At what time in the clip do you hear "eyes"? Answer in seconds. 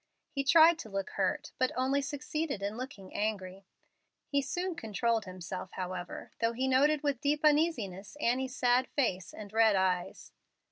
9.75-10.31